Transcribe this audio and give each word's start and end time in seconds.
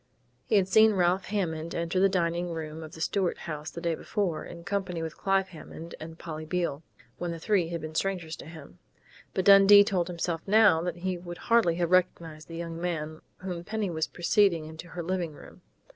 He 0.47 0.55
had 0.55 0.67
seen 0.67 0.93
Ralph 0.95 1.25
Hammond 1.25 1.75
enter 1.75 1.99
the 1.99 2.09
dining 2.09 2.49
room 2.49 2.81
of 2.81 2.93
the 2.93 3.01
Stuart 3.01 3.37
House 3.37 3.69
the 3.69 3.79
day 3.81 3.93
before, 3.93 4.43
in 4.43 4.63
company 4.63 5.03
with 5.03 5.15
Clive 5.15 5.49
Hammond 5.49 5.93
and 5.99 6.17
Polly 6.17 6.43
Beale, 6.43 6.81
when 7.19 7.29
the 7.29 7.37
three 7.37 7.67
had 7.67 7.81
been 7.81 7.93
strangers 7.93 8.35
to 8.37 8.47
him; 8.47 8.79
but 9.35 9.45
Dundee 9.45 9.83
told 9.83 10.07
himself 10.07 10.41
now 10.47 10.81
that 10.81 10.95
he 10.95 11.19
would 11.19 11.37
hardly 11.37 11.75
have 11.75 11.91
recognized 11.91 12.47
the 12.47 12.57
young 12.57 12.81
man 12.81 13.21
whom 13.41 13.63
Penny 13.63 13.91
was 13.91 14.07
preceding 14.07 14.65
into 14.65 14.87
her 14.87 15.03
living 15.03 15.33
room. 15.33 15.61